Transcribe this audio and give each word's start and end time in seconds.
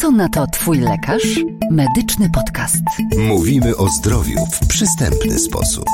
Co 0.00 0.10
na 0.10 0.28
to 0.28 0.46
Twój 0.46 0.78
lekarz? 0.78 1.44
Medyczny 1.70 2.30
podcast. 2.34 2.82
Mówimy 3.16 3.76
o 3.76 3.88
zdrowiu 3.88 4.38
w 4.52 4.66
przystępny 4.66 5.38
sposób. 5.38 5.84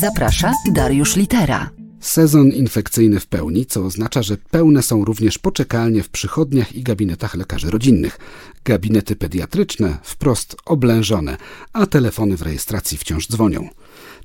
Zaprasza 0.00 0.52
Dariusz 0.72 1.16
Litera. 1.16 1.70
Sezon 2.00 2.48
infekcyjny 2.48 3.20
w 3.20 3.26
pełni, 3.26 3.66
co 3.66 3.84
oznacza, 3.84 4.22
że 4.22 4.36
pełne 4.36 4.82
są 4.82 5.04
również 5.04 5.38
poczekalnie 5.38 6.02
w 6.02 6.08
przychodniach 6.08 6.72
i 6.72 6.82
gabinetach 6.82 7.34
lekarzy 7.34 7.70
rodzinnych. 7.70 8.18
Gabinety 8.64 9.16
pediatryczne 9.16 9.98
wprost 10.02 10.56
oblężone, 10.64 11.36
a 11.72 11.86
telefony 11.86 12.36
w 12.36 12.42
rejestracji 12.42 12.98
wciąż 12.98 13.28
dzwonią. 13.28 13.68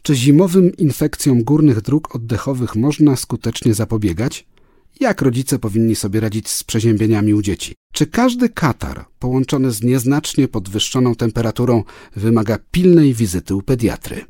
Czy 0.01 0.15
zimowym 0.15 0.77
infekcjom 0.77 1.43
górnych 1.43 1.81
dróg 1.81 2.15
oddechowych 2.15 2.75
można 2.75 3.15
skutecznie 3.15 3.73
zapobiegać? 3.73 4.45
Jak 4.99 5.21
rodzice 5.21 5.59
powinni 5.59 5.95
sobie 5.95 6.19
radzić 6.19 6.49
z 6.49 6.63
przeziębieniami 6.63 7.33
u 7.33 7.41
dzieci? 7.41 7.75
Czy 7.93 8.07
każdy 8.07 8.49
katar 8.49 9.05
połączony 9.19 9.71
z 9.71 9.83
nieznacznie 9.83 10.47
podwyższoną 10.47 11.15
temperaturą 11.15 11.83
wymaga 12.15 12.57
pilnej 12.71 13.13
wizyty 13.13 13.55
u 13.55 13.61
pediatry? 13.61 14.25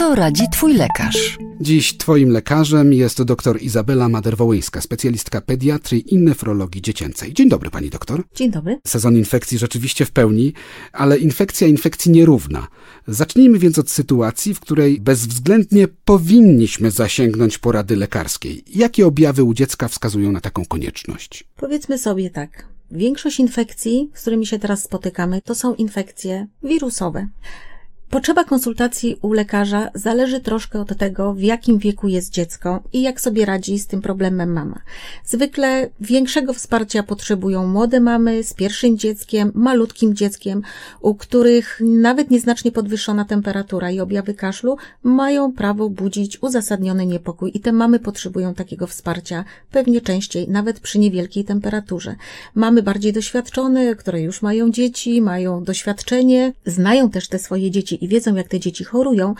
Co 0.00 0.14
radzi 0.14 0.42
Twój 0.52 0.74
lekarz? 0.74 1.38
Dziś 1.60 1.96
Twoim 1.96 2.30
lekarzem 2.30 2.92
jest 2.92 3.22
dr 3.22 3.62
Izabela 3.62 4.08
Maderwołyńska, 4.08 4.80
specjalistka 4.80 5.40
pediatrii 5.40 6.14
i 6.14 6.18
nefrologii 6.18 6.82
dziecięcej. 6.82 7.34
Dzień 7.34 7.48
dobry, 7.48 7.70
pani 7.70 7.90
doktor. 7.90 8.22
Dzień 8.34 8.50
dobry. 8.50 8.80
Sezon 8.86 9.16
infekcji 9.16 9.58
rzeczywiście 9.58 10.04
w 10.04 10.10
pełni, 10.10 10.52
ale 10.92 11.18
infekcja 11.18 11.66
infekcji 11.66 12.12
nierówna. 12.12 12.66
Zacznijmy 13.06 13.58
więc 13.58 13.78
od 13.78 13.90
sytuacji, 13.90 14.54
w 14.54 14.60
której 14.60 15.00
bezwzględnie 15.00 15.88
powinniśmy 16.04 16.90
zasięgnąć 16.90 17.58
porady 17.58 17.96
lekarskiej. 17.96 18.64
Jakie 18.74 19.06
objawy 19.06 19.44
u 19.44 19.54
dziecka 19.54 19.88
wskazują 19.88 20.32
na 20.32 20.40
taką 20.40 20.64
konieczność? 20.64 21.44
Powiedzmy 21.56 21.98
sobie 21.98 22.30
tak. 22.30 22.66
Większość 22.90 23.40
infekcji, 23.40 24.10
z 24.14 24.20
którymi 24.20 24.46
się 24.46 24.58
teraz 24.58 24.82
spotykamy, 24.82 25.42
to 25.42 25.54
są 25.54 25.74
infekcje 25.74 26.46
wirusowe. 26.62 27.28
Potrzeba 28.10 28.44
konsultacji 28.44 29.16
u 29.22 29.32
lekarza 29.32 29.90
zależy 29.94 30.40
troszkę 30.40 30.80
od 30.80 30.98
tego, 30.98 31.34
w 31.34 31.40
jakim 31.40 31.78
wieku 31.78 32.08
jest 32.08 32.32
dziecko 32.32 32.82
i 32.92 33.02
jak 33.02 33.20
sobie 33.20 33.44
radzi 33.44 33.78
z 33.78 33.86
tym 33.86 34.02
problemem 34.02 34.52
mama. 34.52 34.78
Zwykle 35.24 35.88
większego 36.00 36.52
wsparcia 36.52 37.02
potrzebują 37.02 37.66
młode 37.66 38.00
mamy 38.00 38.44
z 38.44 38.54
pierwszym 38.54 38.98
dzieckiem, 38.98 39.52
malutkim 39.54 40.14
dzieckiem, 40.14 40.62
u 41.00 41.14
których 41.14 41.80
nawet 41.84 42.30
nieznacznie 42.30 42.72
podwyższona 42.72 43.24
temperatura 43.24 43.90
i 43.90 44.00
objawy 44.00 44.34
kaszlu 44.34 44.76
mają 45.02 45.52
prawo 45.52 45.90
budzić 45.90 46.42
uzasadniony 46.42 47.06
niepokój 47.06 47.50
i 47.54 47.60
te 47.60 47.72
mamy 47.72 47.98
potrzebują 47.98 48.54
takiego 48.54 48.86
wsparcia 48.86 49.44
pewnie 49.70 50.00
częściej, 50.00 50.48
nawet 50.48 50.80
przy 50.80 50.98
niewielkiej 50.98 51.44
temperaturze. 51.44 52.16
Mamy 52.54 52.82
bardziej 52.82 53.12
doświadczone, 53.12 53.94
które 53.94 54.22
już 54.22 54.42
mają 54.42 54.70
dzieci, 54.70 55.22
mają 55.22 55.64
doświadczenie, 55.64 56.52
znają 56.66 57.10
też 57.10 57.28
te 57.28 57.38
swoje 57.38 57.70
dzieci 57.70 57.99
i 58.00 58.08
wiedzą, 58.08 58.34
jak 58.34 58.48
te 58.48 58.60
dzieci 58.60 58.84
chorują, 58.84 59.34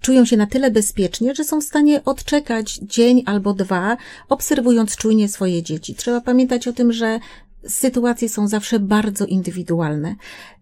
czują 0.00 0.24
się 0.24 0.36
na 0.36 0.46
tyle 0.46 0.70
bezpiecznie, 0.70 1.34
że 1.34 1.44
są 1.44 1.60
w 1.60 1.64
stanie 1.64 2.04
odczekać 2.04 2.74
dzień 2.82 3.22
albo 3.26 3.54
dwa, 3.54 3.96
obserwując 4.28 4.96
czujnie 4.96 5.28
swoje 5.28 5.62
dzieci. 5.62 5.94
Trzeba 5.94 6.20
pamiętać 6.20 6.68
o 6.68 6.72
tym, 6.72 6.92
że 6.92 7.20
sytuacje 7.68 8.28
są 8.28 8.48
zawsze 8.48 8.80
bardzo 8.80 9.26
indywidualne. 9.26 10.14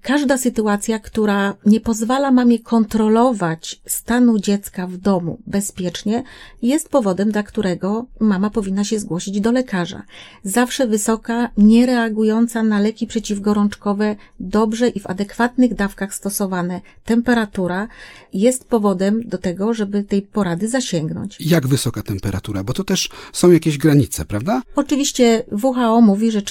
Każda 0.03 0.39
sytuacja, 0.39 0.99
która 0.99 1.55
nie 1.67 1.81
pozwala 1.81 2.31
mamie 2.31 2.59
kontrolować 2.59 3.81
stanu 3.87 4.39
dziecka 4.39 4.87
w 4.87 4.97
domu 4.97 5.39
bezpiecznie, 5.47 6.23
jest 6.63 6.89
powodem, 6.89 7.31
dla 7.31 7.43
którego 7.43 8.07
mama 8.21 8.51
powinna 8.51 8.85
się 8.85 8.99
zgłosić 8.99 9.41
do 9.41 9.53
lekarza. 9.53 10.03
Zawsze 10.43 10.87
wysoka, 10.87 11.51
niereagująca 11.57 12.63
na 12.63 12.81
leki 12.81 13.07
przeciwgorączkowe, 13.07 14.17
dobrze 14.41 14.89
i 14.89 15.01
w 15.01 15.07
adekwatnych 15.07 15.75
dawkach 15.75 16.15
stosowane 16.15 16.81
temperatura 17.05 17.89
jest 18.33 18.65
powodem 18.65 19.29
do 19.29 19.39
tego, 19.39 19.75
żeby 19.75 20.03
tej 20.03 20.23
porady 20.23 20.69
zasięgnąć. 20.69 21.41
Jak 21.41 21.67
wysoka 21.67 22.03
temperatura? 22.03 22.65
Bo 22.65 22.73
to 22.73 22.85
też 22.85 23.11
są 23.33 23.51
jakieś 23.51 23.79
granice, 23.79 24.25
prawda? 24.25 24.63
Oczywiście 24.77 25.45
WHO 25.63 26.01
mówi, 26.01 26.31
że 26.31 26.43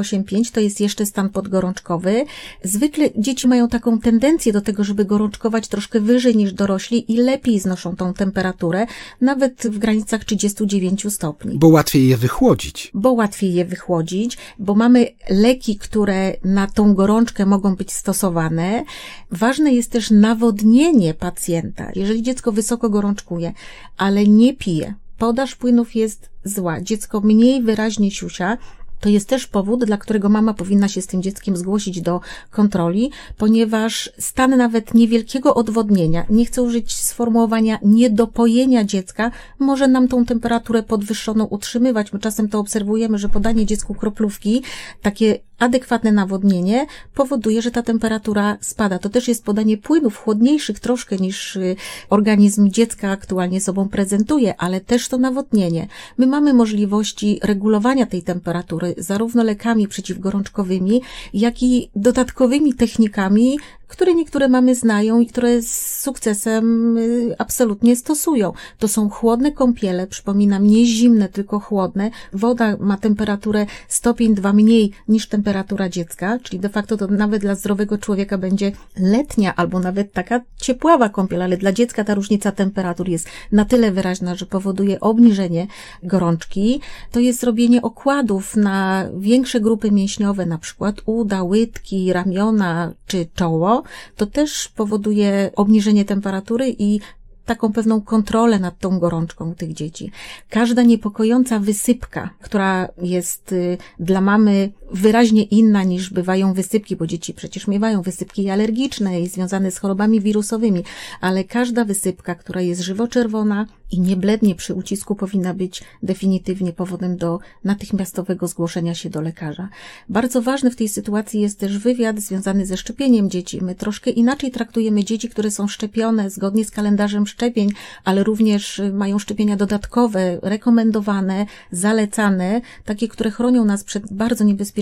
38,5 0.00 0.52
to 0.52 0.60
jest 0.60 0.80
jeszcze 0.80 1.06
stan 1.06 1.28
podgorączkowy. 1.30 2.24
Zwykle 2.64 3.08
dzieci 3.16 3.48
mają 3.48 3.68
taką 3.68 3.98
tendencję 3.98 4.52
do 4.52 4.60
tego, 4.60 4.84
żeby 4.84 5.04
gorączkować 5.04 5.68
troszkę 5.68 6.00
wyżej 6.00 6.36
niż 6.36 6.52
dorośli 6.52 7.12
i 7.12 7.16
lepiej 7.16 7.60
znoszą 7.60 7.96
tą 7.96 8.14
temperaturę, 8.14 8.86
nawet 9.20 9.62
w 9.62 9.78
granicach 9.78 10.24
39 10.24 11.12
stopni. 11.14 11.58
Bo 11.58 11.68
łatwiej 11.68 12.08
je 12.08 12.16
wychłodzić. 12.16 12.90
Bo 12.94 13.12
łatwiej 13.12 13.54
je 13.54 13.64
wychłodzić, 13.64 14.38
bo 14.58 14.74
mamy 14.74 15.06
leki, 15.30 15.76
które 15.76 16.32
na 16.44 16.66
tą 16.66 16.94
gorączkę 16.94 17.46
mogą 17.46 17.76
być 17.76 17.92
stosowane. 17.92 18.84
Ważne 19.30 19.74
jest 19.74 19.90
też 19.90 20.10
nawodnienie 20.10 21.14
pacjenta. 21.14 21.90
Jeżeli 21.94 22.22
dziecko 22.22 22.52
wysoko 22.52 22.90
gorączkuje, 22.90 23.52
ale 23.96 24.26
nie 24.26 24.54
pije, 24.54 24.94
podaż 25.18 25.56
płynów 25.56 25.94
jest 25.94 26.30
zła, 26.44 26.80
dziecko 26.80 27.20
mniej 27.20 27.62
wyraźnie 27.62 28.10
siusia, 28.10 28.58
to 29.00 29.08
jest 29.08 29.28
też 29.28 29.46
powód, 29.46 29.84
dla 29.84 29.96
którego 29.96 30.28
mama 30.28 30.54
powinna 30.54 30.88
się 30.88 31.02
z 31.02 31.06
tym 31.06 31.22
dzieckiem 31.22 31.56
zgłosić 31.56 32.00
do 32.00 32.20
kontroli, 32.50 33.10
ponieważ 33.36 34.12
stan 34.18 34.56
nawet 34.56 34.94
niewielkiego 34.94 35.54
odwodnienia, 35.54 36.26
nie 36.30 36.46
chcę 36.46 36.62
użyć 36.62 36.94
sformułowania 36.94 37.78
niedopojenia 37.82 38.84
dziecka, 38.84 39.30
może 39.58 39.88
nam 39.88 40.08
tą 40.08 40.24
temperaturę 40.24 40.82
podwyższoną 40.82 41.44
utrzymywać. 41.44 42.12
My 42.12 42.18
czasem 42.18 42.48
to 42.48 42.58
obserwujemy, 42.58 43.18
że 43.18 43.28
podanie 43.28 43.66
dziecku 43.66 43.94
kroplówki, 43.94 44.62
takie 45.02 45.38
adekwatne 45.58 46.12
nawodnienie 46.12 46.86
powoduje, 47.14 47.62
że 47.62 47.70
ta 47.70 47.82
temperatura 47.82 48.58
spada. 48.60 48.98
To 48.98 49.08
też 49.08 49.28
jest 49.28 49.44
podanie 49.44 49.78
płynów 49.78 50.16
chłodniejszych 50.16 50.80
troszkę 50.80 51.16
niż 51.16 51.56
y, 51.56 51.76
organizm 52.10 52.70
dziecka 52.70 53.10
aktualnie 53.10 53.60
sobą 53.60 53.88
prezentuje, 53.88 54.54
ale 54.56 54.80
też 54.80 55.08
to 55.08 55.18
nawodnienie. 55.18 55.86
My 56.18 56.26
mamy 56.26 56.54
możliwości 56.54 57.40
regulowania 57.42 58.06
tej 58.06 58.22
temperatury 58.22 58.87
zarówno 58.96 59.42
lekami 59.42 59.88
przeciwgorączkowymi, 59.88 61.02
jak 61.34 61.62
i 61.62 61.90
dodatkowymi 61.96 62.74
technikami, 62.74 63.58
które 63.88 64.14
niektóre 64.14 64.48
mamy 64.48 64.74
znają 64.74 65.20
i 65.20 65.26
które 65.26 65.62
z 65.62 66.00
sukcesem 66.00 66.96
y, 66.98 67.34
absolutnie 67.38 67.96
stosują. 67.96 68.52
To 68.78 68.88
są 68.88 69.10
chłodne 69.10 69.52
kąpiele, 69.52 70.06
przypominam, 70.06 70.66
nie 70.66 70.86
zimne, 70.86 71.28
tylko 71.28 71.60
chłodne. 71.60 72.10
Woda 72.32 72.76
ma 72.80 72.96
temperaturę 72.96 73.66
stopień 73.88 74.34
dwa 74.34 74.52
mniej 74.52 74.92
niż 75.08 75.28
temperatura 75.28 75.88
dziecka, 75.88 76.38
czyli 76.42 76.60
de 76.60 76.68
facto 76.68 76.96
to 76.96 77.06
nawet 77.06 77.42
dla 77.42 77.54
zdrowego 77.54 77.98
człowieka 77.98 78.38
będzie 78.38 78.72
letnia 78.96 79.56
albo 79.56 79.80
nawet 79.80 80.12
taka 80.12 80.40
ciepława 80.56 81.08
kąpiel, 81.08 81.42
ale 81.42 81.56
dla 81.56 81.72
dziecka 81.72 82.04
ta 82.04 82.14
różnica 82.14 82.52
temperatur 82.52 83.08
jest 83.08 83.28
na 83.52 83.64
tyle 83.64 83.92
wyraźna, 83.92 84.34
że 84.34 84.46
powoduje 84.46 85.00
obniżenie 85.00 85.66
gorączki. 86.02 86.80
To 87.12 87.20
jest 87.20 87.44
robienie 87.44 87.82
okładów 87.82 88.56
na 88.56 89.04
większe 89.18 89.60
grupy 89.60 89.90
mięśniowe, 89.90 90.46
na 90.46 90.58
przykład 90.58 90.96
uda, 91.06 91.42
łydki, 91.42 92.12
ramiona 92.12 92.92
czy 93.06 93.26
czoło, 93.34 93.77
to 94.16 94.26
też 94.26 94.68
powoduje 94.68 95.50
obniżenie 95.56 96.04
temperatury 96.04 96.74
i 96.78 97.00
taką 97.48 97.72
pewną 97.72 98.00
kontrolę 98.00 98.58
nad 98.58 98.78
tą 98.78 98.98
gorączką 98.98 99.54
tych 99.54 99.72
dzieci. 99.72 100.10
Każda 100.50 100.82
niepokojąca 100.82 101.58
wysypka, 101.58 102.30
która 102.40 102.88
jest 103.02 103.52
y, 103.52 103.78
dla 104.00 104.20
mamy 104.20 104.72
wyraźnie 104.92 105.42
inna 105.42 105.84
niż 105.84 106.10
bywają 106.10 106.52
wysypki, 106.52 106.96
bo 106.96 107.06
dzieci 107.06 107.34
przecież 107.34 107.66
miewają 107.66 108.02
wysypki 108.02 108.50
alergiczne 108.50 109.20
i 109.20 109.28
związane 109.28 109.70
z 109.70 109.78
chorobami 109.78 110.20
wirusowymi, 110.20 110.84
ale 111.20 111.44
każda 111.44 111.84
wysypka, 111.84 112.34
która 112.34 112.60
jest 112.60 112.80
żywo-czerwona 112.80 113.66
i 113.92 114.00
nie 114.00 114.16
blednie 114.16 114.54
przy 114.54 114.74
ucisku, 114.74 115.14
powinna 115.14 115.54
być 115.54 115.82
definitywnie 116.02 116.72
powodem 116.72 117.16
do 117.16 117.38
natychmiastowego 117.64 118.48
zgłoszenia 118.48 118.94
się 118.94 119.10
do 119.10 119.20
lekarza. 119.20 119.68
Bardzo 120.08 120.42
ważny 120.42 120.70
w 120.70 120.76
tej 120.76 120.88
sytuacji 120.88 121.40
jest 121.40 121.58
też 121.58 121.78
wywiad 121.78 122.20
związany 122.20 122.66
ze 122.66 122.76
szczepieniem 122.76 123.30
dzieci. 123.30 123.64
My 123.64 123.74
troszkę 123.74 124.10
inaczej 124.10 124.50
traktujemy 124.50 125.04
dzieci, 125.04 125.28
które 125.28 125.50
są 125.50 125.68
szczepione 125.68 126.30
zgodnie 126.30 126.64
z 126.64 126.70
kalendarzem 126.70 127.26
szczepień, 127.26 127.70
ale 128.04 128.24
również 128.24 128.82
mają 128.92 129.18
szczepienia 129.18 129.56
dodatkowe, 129.56 130.38
rekomendowane, 130.42 131.46
zalecane, 131.72 132.60
takie, 132.84 133.08
które 133.08 133.30
chronią 133.30 133.64
nas 133.64 133.84
przed 133.84 134.12
bardzo 134.12 134.44
niebezpiecznymi 134.44 134.77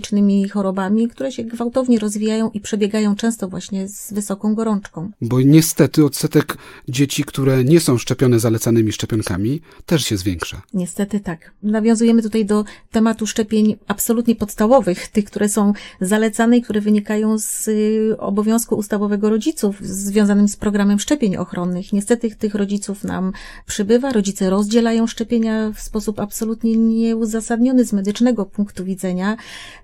chorobami, 0.52 1.08
które 1.08 1.32
się 1.32 1.44
gwałtownie 1.44 1.98
rozwijają 1.98 2.50
i 2.50 2.60
przebiegają 2.60 3.16
często 3.16 3.48
właśnie 3.48 3.88
z 3.88 4.12
wysoką 4.12 4.54
gorączką. 4.54 5.10
Bo 5.20 5.40
niestety 5.40 6.04
odsetek 6.04 6.56
dzieci, 6.88 7.24
które 7.24 7.64
nie 7.64 7.80
są 7.80 7.98
szczepione 7.98 8.40
zalecanymi 8.40 8.92
szczepionkami, 8.92 9.60
też 9.86 10.04
się 10.04 10.16
zwiększa. 10.16 10.62
Niestety 10.74 11.20
tak. 11.20 11.52
Nawiązujemy 11.62 12.22
tutaj 12.22 12.44
do 12.44 12.64
tematu 12.90 13.26
szczepień 13.26 13.76
absolutnie 13.86 14.36
podstawowych, 14.36 15.08
tych, 15.08 15.24
które 15.24 15.48
są 15.48 15.72
zalecane 16.00 16.56
i 16.56 16.62
które 16.62 16.80
wynikają 16.80 17.38
z 17.38 17.68
y, 17.68 18.16
obowiązku 18.18 18.74
ustawowego 18.74 19.30
rodziców 19.30 19.80
związanym 19.80 20.48
z 20.48 20.56
programem 20.56 20.98
szczepień 20.98 21.36
ochronnych. 21.36 21.92
Niestety 21.92 22.36
tych 22.36 22.54
rodziców 22.54 23.04
nam 23.04 23.32
przybywa, 23.66 24.12
rodzice 24.12 24.50
rozdzielają 24.50 25.06
szczepienia 25.06 25.72
w 25.74 25.80
sposób 25.80 26.20
absolutnie 26.20 26.76
nieuzasadniony 26.76 27.84
z 27.84 27.92
medycznego 27.92 28.46
punktu 28.46 28.84
widzenia. 28.84 29.36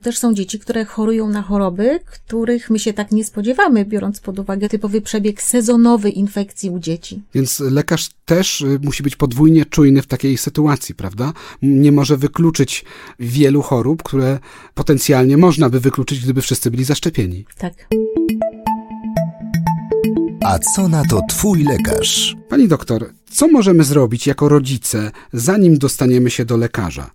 Też 0.02 0.18
są 0.18 0.34
dzieci, 0.34 0.58
które 0.58 0.84
chorują 0.84 1.28
na 1.28 1.42
choroby, 1.42 2.00
których 2.06 2.70
my 2.70 2.78
się 2.78 2.92
tak 2.92 3.12
nie 3.12 3.24
spodziewamy, 3.24 3.84
biorąc 3.84 4.20
pod 4.20 4.38
uwagę 4.38 4.68
typowy 4.68 5.00
przebieg 5.00 5.42
sezonowy 5.42 6.10
infekcji 6.10 6.70
u 6.70 6.78
dzieci. 6.78 7.22
Więc 7.34 7.60
lekarz 7.60 8.10
też 8.24 8.60
y, 8.60 8.78
musi 8.82 9.02
być 9.02 9.16
podwójnie 9.16 9.64
czujny 9.66 10.02
w 10.02 10.06
takiej 10.06 10.38
sytuacji, 10.38 10.94
prawda? 10.94 11.32
Nie 11.62 11.92
może 11.92 12.16
wykluczyć 12.16 12.84
wielu 13.18 13.62
chorób, 13.62 14.02
które 14.02 14.38
potencjalnie 14.74 15.36
można 15.36 15.70
by 15.70 15.80
wykluczyć, 15.80 16.20
gdyby 16.20 16.42
wszyscy 16.42 16.70
byli 16.70 16.84
zaszczepieni. 16.84 17.44
Tak. 17.58 17.88
A 20.44 20.58
co 20.58 20.88
na 20.88 21.04
to 21.04 21.20
Twój 21.28 21.64
lekarz? 21.64 22.36
Pani 22.48 22.68
doktor, 22.68 23.10
co 23.32 23.48
możemy 23.48 23.84
zrobić 23.84 24.26
jako 24.26 24.48
rodzice, 24.48 25.10
zanim 25.32 25.78
dostaniemy 25.78 26.30
się 26.30 26.44
do 26.44 26.56
lekarza? 26.56 27.10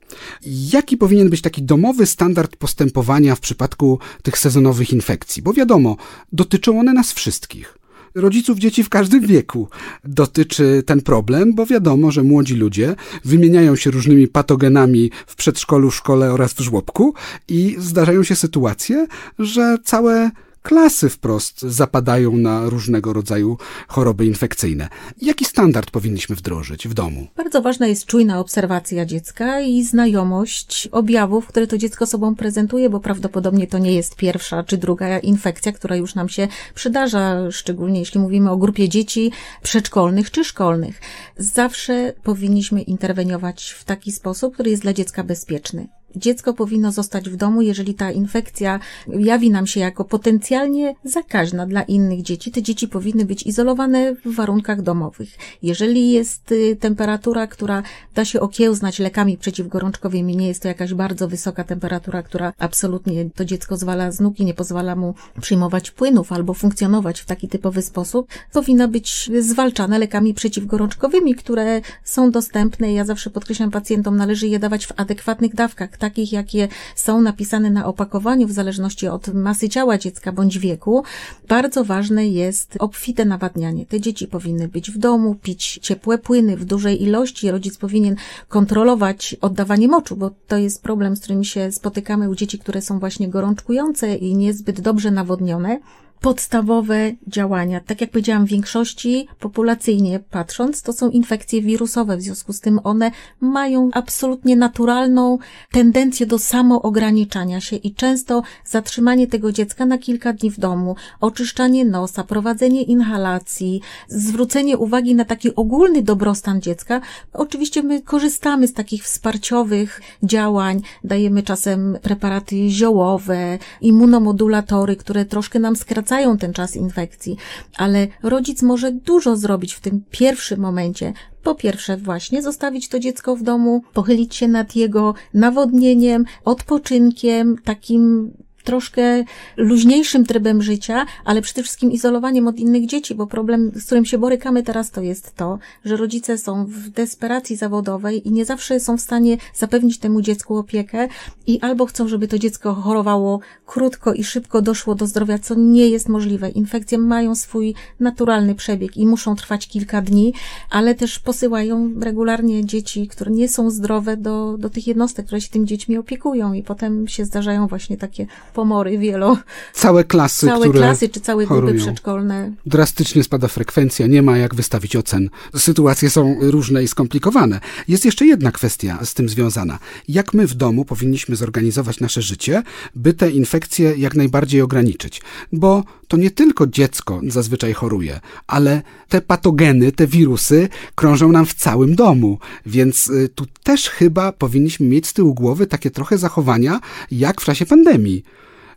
Jaki 0.46 0.98
powinien 0.98 1.30
być 1.30 1.42
taki 1.42 1.64
domowy 1.64 2.06
standard 2.06 2.56
postępowania 2.56 3.36
w 3.36 3.40
przypadku 3.40 4.00
tych 4.24 4.38
sezonowych 4.38 4.94
infekcji? 4.94 5.42
Bo 5.44 5.54
wiadomo, 5.54 5.98
dotyczą 6.31 6.80
one 6.80 6.94
nas 6.94 7.14
wszystkich. 7.14 7.78
Rodziców 8.16 8.60
dzieci 8.60 8.84
w 8.84 8.90
każdym 8.90 9.28
wieku 9.28 9.68
dotyczy 10.04 10.84
ten 10.86 11.02
problem, 11.02 11.56
bo 11.56 11.66
wiadomo, 11.66 12.12
że 12.12 12.24
młodzi 12.24 12.56
ludzie 12.56 12.96
wymieniają 13.25 13.75
się 13.75 13.92
różnymi 13.92 14.28
patogenami 14.28 15.12
w 15.28 15.36
przedszkolu, 15.36 15.92
szkole 15.92 16.34
oraz 16.34 16.54
w 16.54 16.60
żłobku 16.60 17.14
i 17.48 17.75
zdarzają 17.80 18.24
się 18.24 18.36
sytuacje, 18.36 19.08
że 19.40 19.78
całe 19.84 20.31
klasy 20.68 21.10
wprost 21.10 21.62
zapadają 21.62 22.38
na 22.38 22.69
różnego 22.69 23.14
rodzaju 23.14 23.58
choroby 23.88 24.25
infekcyjne. 24.25 24.90
Jaki 25.22 25.46
standard 25.46 25.92
powinniśmy 25.92 26.36
wdrożyć 26.36 26.88
w 26.88 26.94
domu? 26.94 27.28
Bardzo 27.36 27.62
ważna 27.62 27.88
jest 27.88 28.06
czujna 28.06 28.40
obserwacja 28.40 29.06
dziecka 29.06 29.62
i 29.62 29.84
znajomość 29.84 30.90
objawów, 30.92 31.48
które 31.48 31.68
to 31.68 31.78
dziecko 31.78 32.06
sobą 32.06 32.36
prezentuje, 32.36 32.90
bo 32.90 33.00
prawdopodobnie 33.00 33.68
to 33.68 33.78
nie 33.78 33.94
jest 33.94 34.16
pierwsza 34.16 34.64
czy 34.64 34.78
druga 34.78 35.19
infekcja, 35.19 35.72
która 35.72 35.96
już 35.96 36.16
nam 36.16 36.30
się 36.30 36.48
przydarza, 36.75 37.52
szczególnie 37.52 38.00
jeśli 38.00 38.19
mówimy 38.19 38.52
o 38.52 38.58
grupie 38.58 38.90
dzieci 38.90 39.31
przedszkolnych 39.64 40.31
czy 40.31 40.44
szkolnych. 40.44 41.02
Zawsze 41.38 42.14
powinniśmy 42.24 42.81
interweniować 42.81 43.72
w 43.72 43.84
taki 43.84 44.12
sposób, 44.12 44.54
który 44.54 44.69
jest 44.69 44.84
dla 44.84 44.94
dziecka 44.94 45.24
bezpieczny 45.24 45.88
dziecko 46.18 46.54
powinno 46.54 46.92
zostać 46.92 47.30
w 47.30 47.36
domu, 47.36 47.62
jeżeli 47.62 47.94
ta 47.94 48.12
infekcja 48.12 48.80
jawi 49.08 49.52
nam 49.52 49.68
się 49.68 49.80
jako 49.80 50.06
potencjalnie 50.06 50.96
zakaźna 51.04 51.66
dla 51.66 51.81
innych 51.81 52.22
dzieci. 52.22 52.52
Te 52.52 52.62
dzieci 52.62 52.88
powinny 52.88 53.25
być 53.25 53.44
izolowane 53.44 54.16
w 54.16 54.36
warunkach 54.36 54.81
domowych. 54.81 55.30
Jeżeli 55.64 56.12
jest 56.12 56.52
y, 56.52 56.78
temperatura, 56.80 57.48
która 57.48 57.84
da 58.16 58.25
się 58.25 58.40
okiełznać 58.40 59.00
lekami 59.00 59.38
przeciwgorączkowymi, 59.38 60.38
nie 60.38 60.48
jest 60.48 60.62
to 60.62 60.68
jakaś 60.68 60.94
bardzo 60.94 61.28
wysoka 61.28 61.64
temperatura, 61.64 62.24
która 62.24 62.54
absolutnie 62.58 63.30
to 63.30 63.46
dziecko 63.46 63.78
zwala 63.78 64.12
z 64.12 64.19
nóg 64.19 64.40
i 64.40 64.46
nie 64.46 64.54
pozwala 64.54 64.96
mu 64.96 65.14
przyjmować 65.42 65.92
płynów 65.92 66.31
albo 66.31 66.54
funkcjonować 66.54 67.22
w 67.22 67.25
taki 67.25 67.48
typowy 67.48 67.81
sposób, 67.81 68.28
powinna 68.54 68.88
być 68.88 69.30
zwalczane 69.40 70.00
lekami 70.00 70.34
przeciwgorączkowymi, 70.34 71.36
które 71.36 71.81
są 72.04 72.31
dostępne. 72.31 72.94
Ja 72.94 73.06
zawsze 73.06 73.30
podkreślam 73.30 73.72
pacjentom, 73.72 74.18
należy 74.18 74.48
je 74.48 74.60
dawać 74.60 74.86
w 74.86 74.92
adekwatnych 74.98 75.56
dawkach 75.56 75.90
takich, 76.07 76.31
jakie 76.31 76.68
są 76.95 77.21
napisane 77.21 77.69
na 77.69 77.86
opakowaniu, 77.86 78.48
w 78.48 78.51
zależności 78.51 79.07
od 79.07 79.33
masy 79.33 79.69
ciała 79.69 79.98
dziecka 79.98 80.31
bądź 80.31 80.59
wieku, 80.59 81.04
bardzo 81.48 81.83
ważne 81.83 82.27
jest 82.27 82.77
obfite 82.80 83.25
nawadnianie. 83.25 83.86
Te 83.86 84.01
dzieci 84.01 84.27
powinny 84.27 84.68
być 84.68 84.92
w 84.92 84.98
domu, 84.98 85.36
pić 85.36 85.80
ciepłe 85.81 86.18
płyny 86.18 86.57
w 86.57 86.65
dużej 86.65 87.04
ilości. 87.04 87.51
Rodzic 87.51 87.77
powinien 87.77 88.15
kontrolować 88.48 89.36
oddawanie 89.42 89.88
moczu, 89.88 90.15
bo 90.15 90.31
to 90.48 90.57
jest 90.57 90.83
problem, 90.83 91.15
z 91.15 91.19
którym 91.19 91.44
się 91.44 91.71
spotykamy 91.71 92.30
u 92.30 92.36
dzieci, 92.36 92.59
które 92.59 92.81
są 92.81 93.00
właśnie 93.00 93.30
gorączkujące 93.30 94.15
i 94.15 94.36
niezbyt 94.36 94.81
dobrze 94.81 95.12
nawodnione 95.12 95.80
podstawowe 96.22 97.12
działania. 97.28 97.80
Tak 97.80 98.02
jak 98.02 98.12
powiedziałam, 98.12 98.46
w 98.46 98.50
większości 98.50 99.28
populacyjnie 99.40 100.19
patrząc, 100.19 100.81
to 100.81 100.94
są 100.94 101.10
infekcje 101.10 101.62
wirusowe, 101.62 102.18
w 102.18 102.22
związku 102.22 102.54
z 102.54 102.60
tym 102.60 102.80
one 102.84 103.12
mają 103.42 103.90
absolutnie 103.94 104.56
naturalną 104.56 105.38
tendencję 105.72 106.25
do 106.25 106.40
samoograniczania 106.40 107.62
się 107.62 107.75
i 107.75 107.94
często 107.96 108.44
zatrzymanie 108.66 109.28
tego 109.28 109.52
dziecka 109.52 109.86
na 109.86 109.98
kilka 109.98 110.34
dni 110.34 110.52
w 110.52 110.60
domu, 110.60 110.96
oczyszczanie 111.22 111.86
nosa, 111.86 112.24
prowadzenie 112.24 112.84
inhalacji, 112.84 113.81
zwrócenie 114.08 114.78
uwagi 114.78 115.16
na 115.16 115.25
taki 115.25 115.56
ogólny 115.56 116.02
dobrostan 116.02 116.62
dziecka. 116.62 117.02
Oczywiście 117.34 117.84
my 117.84 118.02
korzystamy 118.02 118.68
z 118.68 118.74
takich 118.74 119.04
wsparciowych 119.04 120.02
działań, 120.24 120.81
dajemy 121.04 121.44
czasem 121.44 121.98
preparaty 122.02 122.69
ziołowe, 122.69 123.58
immunomodulatory, 123.81 124.96
które 124.96 125.25
troszkę 125.25 125.60
nam 125.60 125.75
skracają 125.75 126.06
skracają 126.07 126.38
ten 126.38 126.54
czas 126.54 126.75
infekcji, 126.75 127.38
ale 127.77 128.07
rodzic 128.24 128.62
może 128.62 128.92
dużo 128.92 129.36
zrobić 129.36 129.74
w 129.74 129.80
tym 129.80 130.04
pierwszym 130.12 130.59
momencie. 130.59 131.13
Po 131.44 131.56
pierwsze, 131.56 131.98
właśnie 131.98 132.42
zostawić 132.42 132.89
to 132.89 133.00
dziecko 133.00 133.36
w 133.36 133.44
domu, 133.44 133.81
pochylić 133.94 134.36
się 134.36 134.48
nad 134.48 134.75
jego 134.75 135.13
nawodnieniem, 135.33 136.25
odpoczynkiem, 136.45 137.57
takim 137.63 138.31
troszkę 138.68 139.24
luźniejszym 139.58 140.25
trybem 140.25 140.62
życia, 140.62 141.06
ale 141.25 141.42
przede 141.42 141.64
wszystkim 141.64 141.92
izolowaniem 141.92 142.48
od 142.48 142.60
innych 142.60 142.86
dzieci, 142.86 143.16
bo 143.16 143.28
problem, 143.28 143.72
z 143.75 143.86
którym 143.86 144.06
się 144.06 144.18
borykamy 144.18 144.64
teraz, 144.64 144.92
to 144.92 145.02
jest 145.02 145.36
to, 145.36 145.60
że 145.86 145.98
rodzice 145.98 146.38
są 146.38 146.66
w 146.66 146.90
desperacji 146.90 147.56
zawodowej 147.56 148.28
i 148.28 148.31
nie 148.31 148.46
zawsze 148.46 148.80
są 148.80 148.98
w 148.98 149.02
stanie 149.02 149.38
zapewnić 149.56 149.98
temu 149.98 150.22
dziecku 150.22 150.58
opiekę 150.58 151.08
i 151.48 151.60
albo 151.62 151.86
chcą, 151.86 152.08
żeby 152.08 152.28
to 152.28 152.40
dziecko 152.40 152.74
chorowało 152.74 153.40
krótko 153.66 154.14
i 154.14 154.24
szybko 154.24 154.62
doszło 154.62 154.96
do 154.96 155.08
zdrowia, 155.08 155.40
co 155.40 155.56
nie 155.56 155.90
jest 155.90 156.10
możliwe. 156.10 156.50
Infekcje 156.50 156.98
mają 156.98 157.36
swój 157.36 157.75
naturalny 158.00 158.56
przebieg 158.56 158.98
i 158.98 159.08
muszą 159.08 159.36
trwać 159.36 159.68
kilka 159.68 160.02
dni, 160.02 160.34
ale 160.69 160.96
też 160.96 161.19
posyłają 161.19 161.92
regularnie 162.00 162.66
dzieci, 162.66 163.08
które 163.08 163.31
nie 163.31 163.50
są 163.50 163.69
zdrowe 163.69 164.18
do, 164.18 164.58
do 164.58 164.69
tych 164.69 164.88
jednostek, 164.88 165.25
które 165.25 165.42
się 165.42 165.50
tym 165.50 165.68
dziećmi 165.68 165.98
opiekują 165.98 166.54
i 166.54 166.64
potem 166.64 167.08
się 167.08 167.25
zdarzają 167.25 167.68
właśnie 167.68 167.98
takie 167.98 168.28
pomory 168.57 168.98
wielo. 168.98 169.38
Całe 169.74 170.04
klasy, 170.04 170.45
całe 170.48 170.69
które 170.69 170.80
klasy 170.80 171.09
czy 171.09 171.19
całe 171.19 171.45
grupy 171.45 171.62
chorują. 171.62 171.86
przedszkolne. 171.86 172.51
Drastycznie 172.65 173.24
spada 173.24 173.48
frekwencja, 173.48 174.07
nie 174.07 174.21
ma 174.21 174.38
jak 174.38 174.56
wystawić 174.56 174.95
ocen. 174.95 175.30
Sytuacje 175.56 176.09
są 176.09 176.38
różne 176.42 176.83
i 176.83 176.88
skomplikowane. 176.88 177.59
Jest 177.88 178.06
jeszcze 178.06 178.25
jedna 178.25 178.51
kwestia 178.51 179.00
z 179.04 179.13
tym 179.13 179.30
związana. 179.30 179.80
Jak 180.07 180.33
my 180.33 180.48
w 180.48 180.54
domu 180.54 180.86
powinniśmy 180.86 181.36
zorganizować 181.36 182.00
nasze 182.00 182.21
życie, 182.21 182.63
by 182.95 183.13
te 183.13 183.30
infekcje 183.31 183.95
jak 183.98 184.15
najbardziej 184.15 184.62
ograniczyć? 184.62 185.21
Bo 185.54 185.83
to 186.07 186.18
nie 186.18 186.31
tylko 186.31 186.68
dziecko 186.68 187.21
zazwyczaj 187.28 187.73
choruje, 187.73 188.19
ale 188.47 188.81
te 189.09 189.21
patogeny, 189.21 189.92
te 189.92 190.07
wirusy 190.07 190.69
krążą 190.95 191.31
nam 191.31 191.45
w 191.45 191.54
całym 191.54 191.95
domu, 191.95 192.40
więc 192.66 193.07
y, 193.07 193.30
tu 193.35 193.45
też 193.64 193.90
chyba 193.90 194.31
powinniśmy 194.31 194.87
mieć 194.87 195.07
z 195.07 195.14
tyłu 195.14 195.33
głowy 195.33 195.68
takie 195.68 195.92
trochę 195.92 196.18
zachowania 196.18 196.80
jak 197.11 197.42
w 197.42 197.45
czasie 197.45 197.66
pandemii 197.66 198.23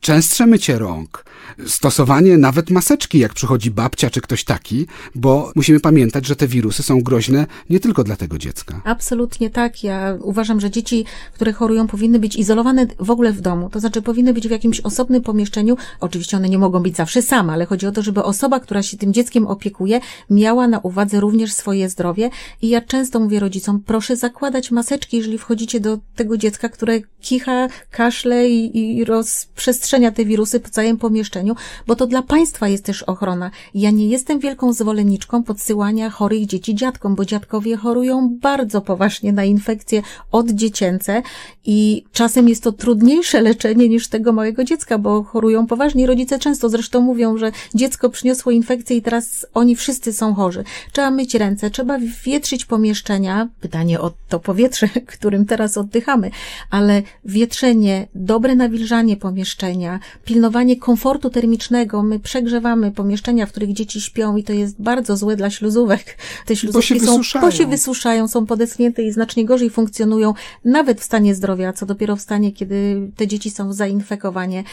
częstsze 0.01 0.47
mycie 0.47 0.79
rąk, 0.79 1.25
stosowanie 1.67 2.39
nawet 2.39 2.71
maseczki, 2.71 3.19
jak 3.19 3.35
przychodzi 3.35 3.71
babcia 3.71 4.11
czy 4.11 4.21
ktoś 4.21 4.45
taki, 4.45 4.87
bo 5.15 5.53
musimy 5.55 5.81
pamiętać, 5.81 6.27
że 6.27 6.37
te 6.37 6.49
wirusy 6.49 6.83
są 6.83 7.01
groźne 7.03 7.47
nie 7.71 7.81
tylko 7.81 8.05
dla 8.05 8.17
tego 8.17 8.39
dziecka. 8.39 8.81
Absolutnie 8.85 9.51
tak. 9.51 9.85
Ja 9.85 10.17
uważam, 10.23 10.61
że 10.61 10.71
dzieci, 10.71 11.05
które 11.35 11.53
chorują, 11.53 11.87
powinny 11.87 12.19
być 12.19 12.37
izolowane 12.37 12.87
w 12.99 13.11
ogóle 13.11 13.33
w 13.33 13.41
domu. 13.41 13.71
To 13.71 13.81
znaczy 13.81 14.03
powinny 14.03 14.35
być 14.35 14.49
w 14.49 14.51
jakimś 14.51 14.81
osobnym 14.81 15.23
pomieszczeniu. 15.23 15.77
Oczywiście 16.01 16.37
one 16.37 16.49
nie 16.49 16.59
mogą 16.59 16.81
być 16.81 16.97
zawsze 16.97 17.23
same, 17.23 17.53
ale 17.53 17.67
chodzi 17.67 17.87
o 17.87 17.93
to, 17.93 18.03
żeby 18.03 18.23
osoba, 18.23 18.61
która 18.61 18.83
się 18.83 18.97
tym 18.97 19.13
dzieckiem 19.13 19.47
opiekuje, 19.47 20.01
miała 20.31 20.69
na 20.69 20.79
uwadze 20.79 21.21
również 21.21 21.53
swoje 21.53 21.89
zdrowie. 21.89 22.31
I 22.63 22.69
ja 22.69 22.81
często 22.81 23.21
mówię 23.21 23.41
rodzicom, 23.41 23.81
proszę 23.87 24.17
zakładać 24.17 24.71
maseczki, 24.71 25.17
jeżeli 25.17 25.39
wchodzicie 25.39 25.81
do 25.81 25.99
tego 26.17 26.37
dziecka, 26.37 26.69
które 26.69 27.01
kicha, 27.21 27.69
kaszle 27.91 28.49
i, 28.49 28.99
i 28.99 29.05
rozprzestrzenia 29.05 29.90
te 29.91 30.25
wirusy 30.25 30.61
po 30.61 30.69
całym 30.69 30.97
pomieszczeniu, 30.97 31.55
bo 31.87 31.97
to 31.97 32.07
dla 32.07 32.23
państwa 32.23 32.69
jest 32.69 32.85
też 32.85 33.03
ochrona. 33.03 33.51
Ja 33.75 33.91
nie 33.91 34.07
jestem 34.07 34.39
wielką 34.39 34.73
zwolenniczką 34.73 35.43
podsyłania 35.43 36.11
chorych 36.11 36.47
dzieci 36.47 36.75
dziadkom, 36.75 37.15
bo 37.15 37.25
dziadkowie 37.25 37.77
chorują 37.77 38.39
bardzo 38.41 38.81
poważnie 38.81 39.33
na 39.33 39.45
infekcje 39.45 40.03
oddziecięce 40.33 41.23
i 41.65 42.05
czasem 42.13 42.49
jest 42.49 42.63
to 42.63 42.73
trudniejsze 42.73 43.41
leczenie 43.51 43.89
niż 43.89 44.09
tego 44.09 44.33
małego 44.33 44.65
dziecka, 44.65 44.99
bo 44.99 45.23
chorują 45.23 45.67
poważnie. 45.67 46.07
Rodzice 46.07 46.39
często 46.39 46.69
zresztą 46.69 47.01
mówią, 47.01 47.37
że 47.37 47.53
dziecko 47.75 48.11
przyniosło 48.11 48.53
infekcję 48.53 48.97
i 48.97 49.03
teraz 49.03 49.47
oni 49.55 49.77
wszyscy 49.77 50.13
są 50.13 50.35
chorzy. 50.35 50.65
Trzeba 50.93 51.11
myć 51.11 51.35
ręce, 51.35 51.71
trzeba 51.71 51.99
wietrzyć 52.25 52.65
pomieszczenia. 52.65 53.49
Pytanie 53.61 54.01
o 54.01 54.13
to 54.29 54.41
powietrze, 54.41 54.89
którym 55.15 55.47
teraz 55.47 55.79
oddychamy, 55.79 56.31
ale 56.71 57.03
wietrzenie, 57.25 58.07
dobre 58.15 58.55
nawilżanie 58.57 59.17
pomieszczenia, 59.17 59.80
nakażenia, 59.81 60.01
pilnowanie 60.25 60.77
komfortu 60.77 61.31
termicznego. 61.31 62.03
My 62.03 62.21
przegrzewamy 62.21 62.93
pomieszczenia, 62.93 63.47
w 63.47 63.51
których 63.51 63.73
dzieci 63.73 64.01
śpią 64.01 64.37
i 64.37 64.45
to 64.45 64.53
jest 64.53 64.83
bardzo 64.83 65.17
złe 65.17 65.37
dla 65.37 65.51
śluzówek. 65.51 66.17
Te 66.47 66.57
śluzówki 66.57 66.89
się 66.89 67.01
są, 67.01 67.17
wysuszają. 67.17 67.47
bo 67.47 67.51
się 67.51 67.67
wysuszają, 67.67 68.29
są 68.29 68.47
podeschnięte 68.47 69.03
i 69.03 69.13
znacznie 69.13 69.45
gorzej 69.45 69.71
funkcjonują, 69.71 70.35
nawet 70.65 71.01
w 71.01 71.05
stanie 71.05 71.35
zdrowia, 71.35 71.73
co 71.73 71.87
dopiero 71.87 72.17
w 72.17 72.21
stanie, 72.21 72.53
kiedy 72.53 73.11
te 73.17 73.27
dzieci 73.27 73.51
są 73.51 73.73
zainfekowane. 73.73 74.65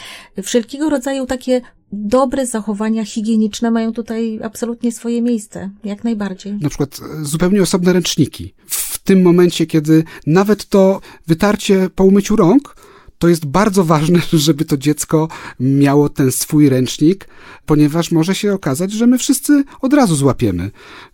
Wszelkiego 0.42 0.90
rodzaju 0.90 1.26
takie 1.26 1.60
dobre 1.92 2.46
zachowania 2.46 3.04
higieniczne 3.04 3.70
mają 3.70 3.92
tutaj 3.92 4.40
absolutnie 4.42 4.92
swoje 4.92 5.22
miejsce, 5.22 5.70
jak 5.84 6.04
najbardziej. 6.04 6.52
Na 6.60 6.68
przykład 6.68 7.00
e, 7.20 7.24
zupełnie 7.24 7.62
osobne 7.62 7.92
ręczniki. 7.92 8.54
W 8.66 8.98
tym 8.98 9.22
momencie, 9.22 9.66
kiedy 9.66 10.04
nawet 10.26 10.68
to 10.68 11.00
wytarcie 11.26 11.90
po 11.94 12.04
umyciu 12.04 12.36
rąk, 12.36 12.74
to 13.18 13.28
jest 13.28 13.46
bardzo 13.46 13.84
ważne, 13.84 14.20
żeby 14.32 14.64
to 14.64 14.76
dziecko 14.76 15.28
miało 15.60 16.08
ten 16.08 16.32
swój 16.32 16.68
ręcznik, 16.68 17.28
ponieważ 17.66 18.10
może 18.10 18.34
się 18.34 18.54
okazać, 18.54 18.92
że 18.92 19.06
my 19.06 19.18
wszyscy 19.18 19.64
od 19.80 19.92
razu 19.92 20.16
złapiemy 20.16 20.70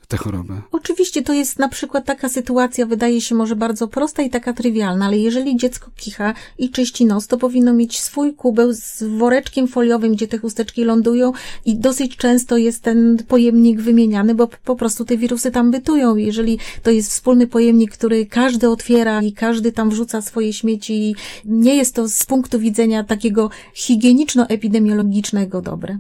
tę 0.07 0.17
chorobę. 0.17 0.61
Oczywiście 0.73 1.23
to 1.23 1.33
jest 1.33 1.59
na 1.59 1.69
przykład 1.69 2.05
taka 2.05 2.29
sytuacja, 2.29 2.87
wydaje 2.87 3.21
się 3.21 3.35
może 3.35 3.57
bardzo 3.57 3.89
prosta 3.89 4.23
i 4.23 4.31
taka 4.31 4.53
trywialna, 4.53 5.07
ale 5.07 5.19
jeżeli 5.19 5.57
dziecko 5.57 5.91
kicha 5.97 6.35
i 6.59 6.71
czyści 6.71 7.07
nos, 7.07 7.27
to 7.27 7.39
powinno 7.39 7.75
mieć 7.75 8.01
swój 8.01 8.35
kubeł 8.35 8.73
z 8.73 9.03
woreczkiem 9.19 9.69
foliowym, 9.69 10.13
gdzie 10.13 10.29
te 10.29 10.39
chusteczki 10.39 10.85
lądują 10.85 11.33
i 11.65 11.77
dosyć 11.77 12.17
często 12.17 12.57
jest 12.57 12.83
ten 12.83 13.17
pojemnik 13.29 13.81
wymieniany, 13.81 14.35
bo 14.35 14.49
po 14.65 14.77
prostu 14.77 15.05
te 15.05 15.17
wirusy 15.17 15.51
tam 15.51 15.71
bytują. 15.71 16.17
Jeżeli 16.17 16.59
to 16.83 16.91
jest 16.91 17.11
wspólny 17.11 17.47
pojemnik, 17.47 17.93
który 17.93 18.27
każdy 18.27 18.69
otwiera 18.69 19.23
i 19.23 19.33
każdy 19.33 19.73
tam 19.73 19.91
wrzuca 19.91 20.23
swoje 20.23 20.53
śmieci, 20.53 21.15
nie 21.45 21.77
jest 21.77 21.95
to 21.95 22.09
z 22.09 22.27
punktu 22.27 22.59
widzenia 22.59 23.05
takiego 23.05 23.51
higieniczno-epidemiologicznego 23.75 25.63
dobre. 25.63 25.99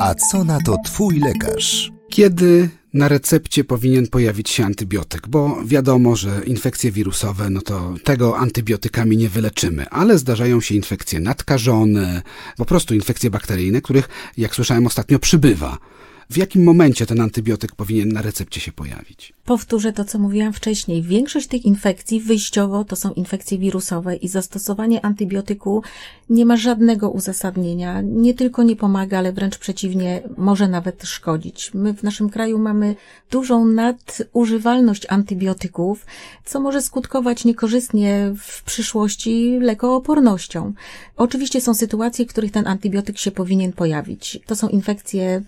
A 0.00 0.14
co 0.14 0.44
na 0.44 0.60
to 0.60 0.76
twój 0.84 1.18
lekarz? 1.20 1.92
Kiedy 2.10 2.68
na 2.94 3.08
recepcie 3.08 3.64
powinien 3.64 4.06
pojawić 4.06 4.50
się 4.50 4.64
antybiotyk, 4.64 5.28
bo 5.28 5.56
wiadomo, 5.64 6.16
że 6.16 6.42
infekcje 6.46 6.90
wirusowe, 6.92 7.50
no 7.50 7.60
to 7.60 7.94
tego 8.04 8.38
antybiotykami 8.38 9.16
nie 9.16 9.28
wyleczymy, 9.28 9.88
ale 9.88 10.18
zdarzają 10.18 10.60
się 10.60 10.74
infekcje 10.74 11.20
nadkażone, 11.20 12.22
po 12.56 12.64
prostu 12.64 12.94
infekcje 12.94 13.30
bakteryjne, 13.30 13.80
których, 13.80 14.08
jak 14.36 14.54
słyszałem 14.54 14.86
ostatnio, 14.86 15.18
przybywa. 15.18 15.78
W 16.30 16.36
jakim 16.36 16.64
momencie 16.64 17.06
ten 17.06 17.20
antybiotyk 17.20 17.74
powinien 17.74 18.08
na 18.08 18.22
recepcie 18.22 18.60
się 18.60 18.72
pojawić? 18.72 19.32
Powtórzę 19.44 19.92
to, 19.92 20.04
co 20.04 20.18
mówiłam 20.18 20.52
wcześniej. 20.52 21.02
Większość 21.02 21.46
tych 21.46 21.64
infekcji 21.64 22.20
wyjściowo 22.20 22.84
to 22.84 22.96
są 22.96 23.12
infekcje 23.12 23.58
wirusowe 23.58 24.16
i 24.16 24.28
zastosowanie 24.28 25.04
antybiotyku 25.04 25.82
nie 26.30 26.46
ma 26.46 26.56
żadnego 26.56 27.10
uzasadnienia. 27.10 28.00
Nie 28.00 28.34
tylko 28.34 28.62
nie 28.62 28.76
pomaga, 28.76 29.18
ale 29.18 29.32
wręcz 29.32 29.58
przeciwnie, 29.58 30.22
może 30.36 30.68
nawet 30.68 31.04
szkodzić. 31.04 31.70
My 31.74 31.94
w 31.94 32.02
naszym 32.02 32.30
kraju 32.30 32.58
mamy 32.58 32.96
dużą 33.30 33.64
nadużywalność 33.64 35.06
antybiotyków, 35.08 36.06
co 36.44 36.60
może 36.60 36.82
skutkować 36.82 37.44
niekorzystnie 37.44 38.32
w 38.38 38.62
przyszłości 38.62 39.58
lekoopornością. 39.60 40.72
Oczywiście 41.16 41.60
są 41.60 41.74
sytuacje, 41.74 42.24
w 42.24 42.28
których 42.28 42.52
ten 42.52 42.66
antybiotyk 42.66 43.18
się 43.18 43.30
powinien 43.30 43.72
pojawić. 43.72 44.40
To 44.46 44.56
są 44.56 44.68
infekcje 44.68 45.42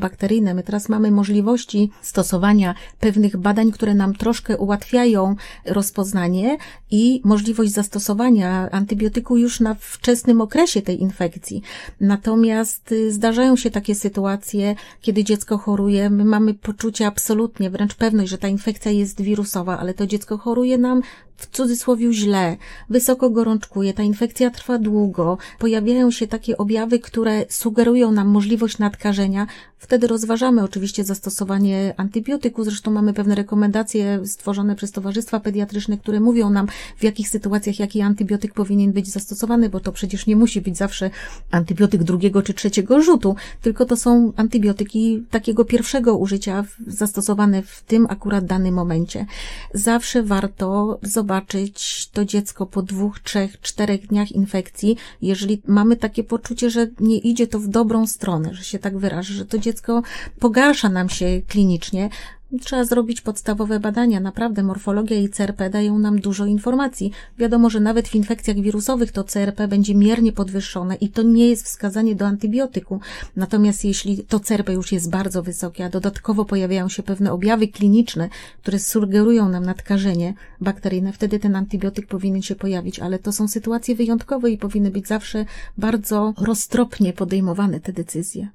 wyjściowo-bakteryjne. 0.00 0.54
My 0.54 0.62
teraz 0.62 0.88
mamy 0.88 1.10
możliwości 1.10 1.90
stosowania 2.02 2.74
pewnych 3.00 3.36
badań, 3.36 3.72
które 3.72 3.94
nam 3.94 4.14
troszkę 4.14 4.56
ułatwiają 4.56 5.36
rozpoznanie 5.66 6.56
i 6.90 7.20
możliwość 7.24 7.72
zastosowania 7.72 8.70
antybiotyku 8.70 9.36
już 9.36 9.60
na 9.60 9.74
wczesnym 9.74 10.40
okresie 10.40 10.82
tej 10.82 11.02
infekcji. 11.02 11.62
Natomiast 12.00 12.92
y, 12.92 13.12
zdarzają 13.12 13.56
się 13.56 13.70
takie 13.70 13.94
sytuacje, 13.94 14.74
kiedy 15.00 15.24
dziecko 15.24 15.58
choruje, 15.58 16.10
my 16.10 16.24
mamy 16.24 16.54
poczucie 16.54 17.06
absolutnie, 17.06 17.70
wręcz 17.70 17.94
pewność, 17.94 18.30
że 18.30 18.38
ta 18.38 18.48
infekcja 18.48 18.90
jest 18.90 19.20
wirusowa, 19.20 19.78
ale 19.78 19.94
to 19.94 20.06
dziecko 20.06 20.38
choruje 20.38 20.78
nam 20.78 21.02
w 21.40 21.46
cudzysłowie 21.46 22.12
źle, 22.12 22.56
wysoko 22.90 23.30
gorączkuje, 23.30 23.94
ta 23.94 24.02
infekcja 24.02 24.50
trwa 24.50 24.78
długo, 24.78 25.38
pojawiają 25.58 26.10
się 26.10 26.26
takie 26.26 26.56
objawy, 26.58 26.98
które 26.98 27.44
sugerują 27.48 28.12
nam 28.12 28.28
możliwość 28.28 28.78
nadkażenia. 28.78 29.46
Wtedy 29.78 30.06
rozważamy 30.06 30.62
oczywiście 30.62 31.04
zastosowanie 31.04 31.94
antybiotyku, 31.96 32.64
zresztą 32.64 32.90
mamy 32.90 33.12
pewne 33.12 33.34
rekomendacje 33.34 34.26
stworzone 34.26 34.76
przez 34.76 34.92
towarzystwa 34.92 35.40
pediatryczne, 35.40 35.98
które 35.98 36.20
mówią 36.20 36.50
nam, 36.50 36.66
w 36.96 37.04
jakich 37.04 37.28
sytuacjach 37.28 37.78
jaki 37.78 38.00
antybiotyk 38.00 38.54
powinien 38.54 38.92
być 38.92 39.08
zastosowany, 39.10 39.68
bo 39.68 39.80
to 39.80 39.92
przecież 39.92 40.26
nie 40.26 40.36
musi 40.36 40.60
być 40.60 40.76
zawsze 40.76 41.10
antybiotyk 41.50 42.02
drugiego 42.02 42.42
czy 42.42 42.54
trzeciego 42.54 43.02
rzutu, 43.02 43.36
tylko 43.62 43.84
to 43.84 43.96
są 43.96 44.32
antybiotyki 44.36 45.24
takiego 45.30 45.64
pierwszego 45.64 46.16
użycia 46.16 46.64
zastosowane 46.86 47.62
w 47.62 47.82
tym 47.82 48.06
akurat 48.10 48.44
danym 48.44 48.74
momencie. 48.74 49.26
Zawsze 49.74 50.22
warto 50.22 50.98
zobaczyć, 51.02 51.29
zobaczyć 51.30 52.08
to 52.12 52.24
dziecko 52.24 52.66
po 52.66 52.82
dwóch, 52.82 53.20
trzech, 53.20 53.60
czterech 53.60 54.06
dniach 54.06 54.32
infekcji, 54.32 54.96
jeżeli 55.22 55.62
mamy 55.66 55.96
takie 55.96 56.24
poczucie, 56.24 56.70
że 56.70 56.86
nie 57.00 57.18
idzie 57.18 57.46
to 57.46 57.58
w 57.58 57.68
dobrą 57.68 58.06
stronę, 58.06 58.54
że 58.54 58.64
się 58.64 58.78
tak 58.78 58.98
wyrażę, 58.98 59.34
że 59.34 59.46
to 59.46 59.58
dziecko 59.58 60.02
pogarsza 60.38 60.88
nam 60.88 61.08
się 61.08 61.42
klinicznie, 61.48 62.10
Trzeba 62.58 62.84
zrobić 62.84 63.20
podstawowe 63.20 63.80
badania. 63.80 64.20
Naprawdę 64.20 64.62
morfologia 64.62 65.16
i 65.16 65.28
CRP 65.28 65.70
dają 65.70 65.98
nam 65.98 66.20
dużo 66.20 66.46
informacji. 66.46 67.12
Wiadomo, 67.38 67.70
że 67.70 67.80
nawet 67.80 68.08
w 68.08 68.14
infekcjach 68.14 68.56
wirusowych 68.56 69.12
to 69.12 69.24
CRP 69.24 69.68
będzie 69.68 69.94
miernie 69.94 70.32
podwyższone 70.32 70.94
i 70.94 71.08
to 71.08 71.22
nie 71.22 71.48
jest 71.48 71.64
wskazanie 71.64 72.14
do 72.14 72.26
antybiotyku. 72.26 73.00
Natomiast 73.36 73.84
jeśli 73.84 74.24
to 74.24 74.40
CRP 74.40 74.72
już 74.72 74.92
jest 74.92 75.10
bardzo 75.10 75.42
wysokie, 75.42 75.84
a 75.84 75.88
dodatkowo 75.88 76.44
pojawiają 76.44 76.88
się 76.88 77.02
pewne 77.02 77.32
objawy 77.32 77.68
kliniczne, 77.68 78.28
które 78.62 78.78
sugerują 78.78 79.48
nam 79.48 79.64
nadkażenie 79.64 80.34
bakteryjne, 80.60 81.12
wtedy 81.12 81.38
ten 81.38 81.56
antybiotyk 81.56 82.06
powinien 82.06 82.42
się 82.42 82.54
pojawić, 82.54 82.98
ale 82.98 83.18
to 83.18 83.32
są 83.32 83.48
sytuacje 83.48 83.94
wyjątkowe 83.94 84.50
i 84.50 84.58
powinny 84.58 84.90
być 84.90 85.06
zawsze 85.06 85.44
bardzo 85.78 86.34
roztropnie 86.38 87.12
podejmowane 87.12 87.80
te 87.80 87.92
decyzje. 87.92 88.48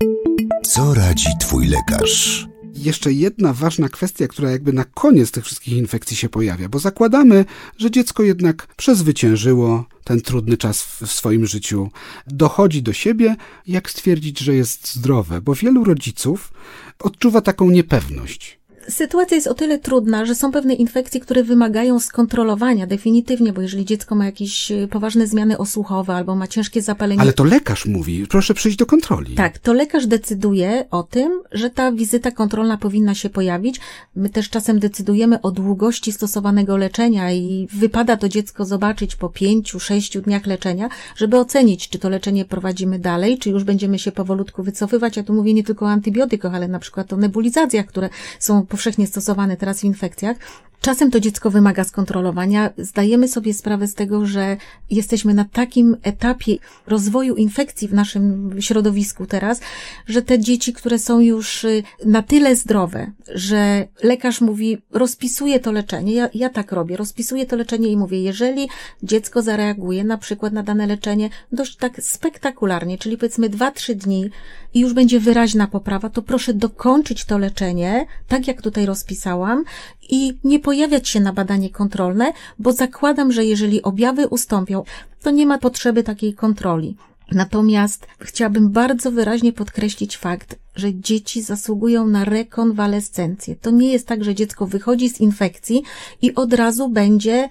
Co 0.63 0.93
radzi 0.93 1.29
twój 1.39 1.67
lekarz? 1.67 2.47
Jeszcze 2.75 3.13
jedna 3.13 3.53
ważna 3.53 3.89
kwestia, 3.89 4.27
która 4.27 4.51
jakby 4.51 4.73
na 4.73 4.83
koniec 4.83 5.31
tych 5.31 5.45
wszystkich 5.45 5.73
infekcji 5.73 6.17
się 6.17 6.29
pojawia, 6.29 6.69
bo 6.69 6.79
zakładamy, 6.79 7.45
że 7.77 7.91
dziecko 7.91 8.23
jednak 8.23 8.75
przezwyciężyło 8.75 9.85
ten 10.03 10.21
trudny 10.21 10.57
czas 10.57 10.81
w 10.83 11.11
swoim 11.11 11.45
życiu, 11.45 11.89
dochodzi 12.27 12.83
do 12.83 12.93
siebie, 12.93 13.35
jak 13.67 13.89
stwierdzić, 13.89 14.39
że 14.39 14.55
jest 14.55 14.95
zdrowe, 14.95 15.41
bo 15.41 15.55
wielu 15.55 15.83
rodziców 15.83 16.53
odczuwa 16.99 17.41
taką 17.41 17.69
niepewność 17.69 18.59
sytuacja 18.89 19.35
jest 19.35 19.47
o 19.47 19.53
tyle 19.53 19.79
trudna, 19.79 20.25
że 20.25 20.35
są 20.35 20.51
pewne 20.51 20.73
infekcje, 20.73 21.19
które 21.19 21.43
wymagają 21.43 21.99
skontrolowania 21.99 22.87
definitywnie, 22.87 23.53
bo 23.53 23.61
jeżeli 23.61 23.85
dziecko 23.85 24.15
ma 24.15 24.25
jakieś 24.25 24.71
y, 24.71 24.87
poważne 24.91 25.27
zmiany 25.27 25.57
osłuchowe 25.57 26.15
albo 26.15 26.35
ma 26.35 26.47
ciężkie 26.47 26.81
zapalenie. 26.81 27.21
Ale 27.21 27.33
to 27.33 27.43
lekarz 27.43 27.85
mówi, 27.85 28.27
proszę 28.29 28.53
przyjść 28.53 28.77
do 28.77 28.85
kontroli. 28.85 29.35
Tak, 29.35 29.59
to 29.59 29.73
lekarz 29.73 30.07
decyduje 30.07 30.85
o 30.91 31.03
tym, 31.03 31.41
że 31.51 31.69
ta 31.69 31.91
wizyta 31.91 32.31
kontrolna 32.31 32.77
powinna 32.77 33.15
się 33.15 33.29
pojawić. 33.29 33.79
My 34.15 34.29
też 34.29 34.49
czasem 34.49 34.79
decydujemy 34.79 35.41
o 35.41 35.51
długości 35.51 36.11
stosowanego 36.11 36.77
leczenia 36.77 37.31
i 37.31 37.67
wypada 37.73 38.17
to 38.17 38.29
dziecko 38.29 38.65
zobaczyć 38.65 39.15
po 39.15 39.29
pięciu, 39.29 39.79
sześciu 39.79 40.21
dniach 40.21 40.45
leczenia, 40.45 40.89
żeby 41.15 41.37
ocenić, 41.37 41.89
czy 41.89 41.99
to 41.99 42.09
leczenie 42.09 42.45
prowadzimy 42.45 42.99
dalej, 42.99 43.37
czy 43.37 43.49
już 43.49 43.63
będziemy 43.63 43.99
się 43.99 44.11
powolutku 44.11 44.63
wycofywać. 44.63 45.17
Ja 45.17 45.23
tu 45.23 45.33
mówię 45.33 45.53
nie 45.53 45.63
tylko 45.63 45.85
o 45.85 45.89
antybiotykach, 45.89 46.55
ale 46.55 46.67
na 46.67 46.79
przykład 46.79 47.13
o 47.13 47.17
nebulizacjach, 47.17 47.85
które 47.85 48.09
są 48.39 48.65
powszechnie 48.75 49.07
stosowane 49.07 49.57
teraz 49.57 49.79
w 49.79 49.83
infekcjach, 49.83 50.37
Czasem 50.85 51.11
to 51.11 51.19
dziecko 51.19 51.51
wymaga 51.51 51.83
skontrolowania. 51.83 52.69
Zdajemy 52.77 53.27
sobie 53.27 53.53
sprawę 53.53 53.87
z 53.87 53.93
tego, 53.93 54.25
że 54.25 54.57
jesteśmy 54.91 55.33
na 55.33 55.45
takim 55.45 55.97
etapie 56.03 56.57
rozwoju 56.87 57.35
infekcji 57.35 57.87
w 57.87 57.93
naszym 57.93 58.55
środowisku 58.59 59.25
teraz, 59.25 59.61
że 60.07 60.21
te 60.21 60.39
dzieci, 60.39 60.73
które 60.73 60.99
są 60.99 61.19
już 61.19 61.63
y, 61.63 61.83
na 62.05 62.21
tyle 62.21 62.55
zdrowe, 62.55 63.11
że 63.35 63.87
lekarz 64.03 64.41
mówi, 64.41 64.77
rozpisuje 64.91 65.59
to 65.59 65.71
leczenie, 65.71 66.13
ja, 66.13 66.29
ja 66.33 66.49
tak 66.49 66.71
robię, 66.71 66.97
rozpisuję 66.97 67.45
to 67.45 67.55
leczenie 67.55 67.87
i 67.87 67.97
mówię, 67.97 68.21
jeżeli 68.21 68.69
dziecko 69.03 69.41
zareaguje 69.41 70.03
na 70.03 70.17
przykład 70.17 70.53
na 70.53 70.63
dane 70.63 70.87
leczenie 70.87 71.29
dość 71.51 71.75
tak 71.75 72.03
spektakularnie, 72.03 72.97
czyli 72.97 73.17
powiedzmy 73.17 73.49
dwa, 73.49 73.71
trzy 73.71 73.95
dni 73.95 74.29
i 74.73 74.79
już 74.79 74.93
będzie 74.93 75.19
wyraźna 75.19 75.67
poprawa, 75.67 76.09
to 76.09 76.21
proszę 76.21 76.53
dokończyć 76.53 77.25
to 77.25 77.37
leczenie, 77.37 78.05
tak 78.27 78.47
jak 78.47 78.61
tutaj 78.65 78.85
rozpisałam 78.85 79.63
i 80.09 80.37
nie 80.43 80.59
pojawiać 80.59 81.09
się 81.09 81.19
na 81.19 81.33
badanie 81.33 81.69
kontrolne, 81.69 82.33
bo 82.59 82.73
zakładam, 82.73 83.31
że 83.31 83.45
jeżeli 83.45 83.81
objawy 83.81 84.27
ustąpią, 84.27 84.83
to 85.21 85.31
nie 85.31 85.45
ma 85.45 85.57
potrzeby 85.57 86.03
takiej 86.03 86.33
kontroli. 86.33 86.95
Natomiast 87.31 88.07
chciałabym 88.19 88.69
bardzo 88.69 89.11
wyraźnie 89.11 89.53
podkreślić 89.53 90.17
fakt, 90.17 90.55
że 90.75 90.93
dzieci 90.93 91.41
zasługują 91.41 92.07
na 92.07 92.25
rekonwalescencję. 92.25 93.55
To 93.55 93.71
nie 93.71 93.91
jest 93.91 94.07
tak, 94.07 94.23
że 94.23 94.35
dziecko 94.35 94.67
wychodzi 94.67 95.09
z 95.09 95.19
infekcji 95.19 95.83
i 96.21 96.35
od 96.35 96.53
razu 96.53 96.89
będzie 96.89 97.49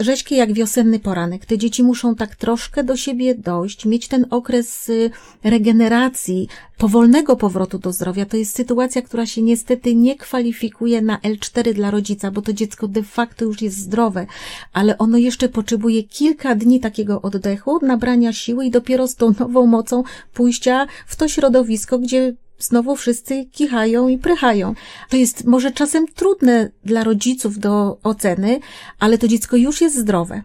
rzeźkie 0.00 0.36
jak 0.36 0.52
wiosenny 0.52 0.98
poranek. 0.98 1.46
Te 1.46 1.58
dzieci 1.58 1.82
muszą 1.82 2.14
tak 2.14 2.36
troszkę 2.36 2.84
do 2.84 2.96
siebie 2.96 3.34
dojść, 3.34 3.86
mieć 3.86 4.08
ten 4.08 4.26
okres 4.30 4.88
y, 4.88 5.10
regeneracji, 5.44 6.48
powolnego 6.78 7.36
powrotu 7.36 7.78
do 7.78 7.92
zdrowia. 7.92 8.26
To 8.26 8.36
jest 8.36 8.56
sytuacja, 8.56 9.02
która 9.02 9.26
się 9.26 9.42
niestety 9.42 9.94
nie 9.94 10.16
kwalifikuje 10.16 11.02
na 11.02 11.18
L4 11.18 11.74
dla 11.74 11.90
rodzica, 11.90 12.30
bo 12.30 12.42
to 12.42 12.52
dziecko 12.52 12.88
de 12.88 13.02
facto 13.02 13.44
już 13.44 13.62
jest 13.62 13.76
zdrowe, 13.76 14.26
ale 14.72 14.98
ono 14.98 15.18
jeszcze 15.18 15.48
potrzebuje 15.48 16.02
kilka 16.02 16.54
dni 16.54 16.80
takiego 16.80 17.22
oddechu, 17.22 17.86
nabrania 17.86 18.32
siły 18.32 18.64
i 18.66 18.70
dopiero 18.70 19.08
z 19.08 19.14
tą 19.14 19.34
nową 19.40 19.66
mocą 19.66 20.02
pójścia 20.34 20.86
w 21.06 21.16
to 21.16 21.28
środowisko, 21.28 21.98
gdzie 21.98 22.34
znowu 22.64 22.96
wszyscy 22.96 23.44
kichają 23.44 24.08
i 24.08 24.18
prychają. 24.18 24.74
To 25.10 25.16
jest 25.16 25.44
może 25.44 25.70
czasem 25.70 26.06
trudne 26.06 26.70
dla 26.84 27.04
rodziców 27.04 27.58
do 27.58 27.98
oceny, 28.02 28.60
ale 28.98 29.18
to 29.18 29.28
dziecko 29.28 29.56
już 29.56 29.80
jest 29.80 29.98
zdrowe. 29.98 30.42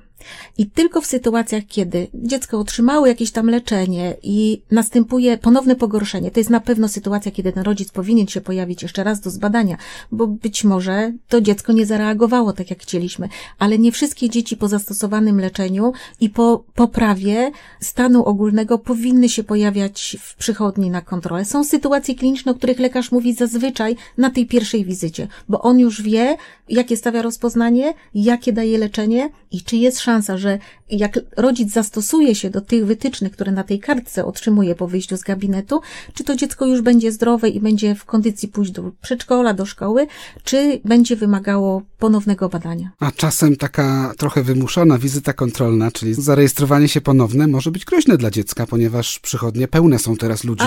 I 0.58 0.70
tylko 0.70 1.02
w 1.02 1.06
sytuacjach, 1.06 1.64
kiedy 1.68 2.08
dziecko 2.14 2.60
otrzymało 2.60 3.08
jakieś 3.08 3.32
tam 3.32 3.50
leczenie 3.50 4.16
i 4.24 4.62
następuje 4.72 5.38
ponowne 5.38 5.76
pogorszenie, 5.76 6.32
to 6.32 6.40
jest 6.40 6.50
na 6.50 6.60
pewno 6.60 6.88
sytuacja, 6.88 7.32
kiedy 7.32 7.54
ten 7.54 7.64
rodzic 7.64 7.92
powinien 7.92 8.28
się 8.28 8.42
pojawić 8.42 8.82
jeszcze 8.82 9.04
raz 9.04 9.20
do 9.20 9.30
zbadania, 9.30 9.78
bo 10.12 10.28
być 10.28 10.64
może 10.64 11.14
to 11.30 11.42
dziecko 11.42 11.74
nie 11.74 11.86
zareagowało 11.86 12.54
tak, 12.54 12.70
jak 12.70 12.80
chcieliśmy. 12.80 13.30
Ale 13.60 13.78
nie 13.78 13.92
wszystkie 13.92 14.30
dzieci 14.30 14.58
po 14.58 14.68
zastosowanym 14.68 15.40
leczeniu 15.40 15.94
i 16.20 16.30
po 16.30 16.64
poprawie 16.76 17.52
stanu 17.80 18.26
ogólnego 18.26 18.78
powinny 18.78 19.30
się 19.30 19.44
pojawiać 19.44 20.18
w 20.22 20.36
przychodni 20.36 20.90
na 20.90 21.02
kontrolę. 21.02 21.46
Są 21.46 21.64
sytuacje 21.64 22.16
kliniczne, 22.16 22.52
o 22.52 22.56
których 22.56 22.80
lekarz 22.80 23.12
mówi 23.12 23.34
zazwyczaj 23.34 23.96
na 24.18 24.30
tej 24.30 24.46
pierwszej 24.46 24.86
wizycie, 24.86 25.28
bo 25.50 25.62
on 25.62 25.80
już 25.80 26.02
wie, 26.02 26.38
jakie 26.70 26.98
stawia 26.98 27.22
rozpoznanie, 27.22 27.94
jakie 28.16 28.54
daje 28.54 28.78
leczenie 28.78 29.30
i 29.52 29.62
czy 29.62 29.78
jest 29.78 30.00
szansa, 30.00 30.17
że 30.36 30.60
jak 30.90 31.20
rodzic 31.38 31.74
zastosuje 31.74 32.36
się 32.36 32.50
do 32.50 32.62
tych 32.62 32.86
wytycznych, 32.86 33.32
które 33.32 33.52
na 33.52 33.64
tej 33.64 33.80
kartce 33.80 34.26
otrzymuje 34.26 34.76
po 34.76 34.88
wyjściu 34.88 35.18
z 35.18 35.22
gabinetu, 35.22 35.82
czy 36.14 36.24
to 36.24 36.36
dziecko 36.36 36.66
już 36.66 36.82
będzie 36.82 37.12
zdrowe 37.12 37.50
i 37.50 37.60
będzie 37.60 37.96
w 37.96 38.06
kondycji 38.06 38.48
pójść 38.48 38.72
do 38.72 38.92
przedszkola, 39.02 39.54
do 39.54 39.66
szkoły, 39.66 40.08
czy 40.44 40.80
będzie 40.86 41.16
wymagało 41.16 41.82
ponownego 42.00 42.50
badania. 42.50 42.92
A 43.00 43.12
czasem 43.12 43.56
taka 43.56 44.14
trochę 44.18 44.44
wymuszona 44.44 44.98
wizyta 44.98 45.34
kontrolna, 45.34 45.92
czyli 45.92 46.14
zarejestrowanie 46.14 46.88
się 46.88 47.02
ponowne, 47.02 47.48
może 47.48 47.72
być 47.72 47.86
groźne 47.86 48.18
dla 48.18 48.32
dziecka, 48.32 48.68
ponieważ 48.68 49.20
przychodnie 49.20 49.68
pełne 49.68 50.00
są 50.00 50.16
teraz 50.16 50.44
ludzi, 50.44 50.64